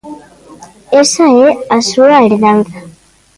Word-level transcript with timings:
Esa 1.01 1.25
é 1.45 1.47
a 1.77 1.79
súa 1.89 2.17
herdanza. 2.25 2.79